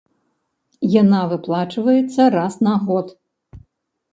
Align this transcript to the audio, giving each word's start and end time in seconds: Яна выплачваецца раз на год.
Яна 1.01 1.19
выплачваецца 1.33 2.21
раз 2.37 2.53
на 2.69 2.73
год. 2.89 3.07